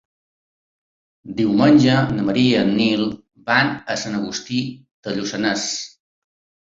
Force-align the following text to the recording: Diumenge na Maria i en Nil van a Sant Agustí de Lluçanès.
Diumenge 1.41 1.99
na 2.15 2.25
Maria 2.31 2.55
i 2.55 2.63
en 2.67 2.73
Nil 2.79 3.03
van 3.51 3.71
a 3.95 3.99
Sant 4.05 4.19
Agustí 4.21 4.63
de 5.09 5.15
Lluçanès. 5.19 5.67